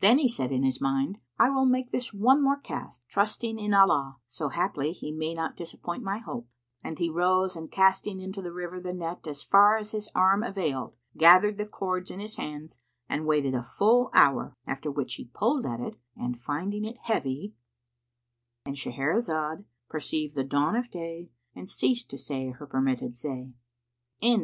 [0.00, 3.74] Then he said in his mind, "I will make this one more cast, trusting in
[3.74, 6.48] Allah, so haply He may not disappoint my hope;"
[6.82, 10.42] and he rose and casting into the river the net as far as his arm
[10.42, 15.26] availed, gathered the cords in his hands and waited a full hour, after which he
[15.26, 22.08] pulled at it and, finding it heavy,—And Shahrazad perceived the dawn of day and ceased
[22.08, 23.52] to say her permitted say.
[24.22, 24.34] Wh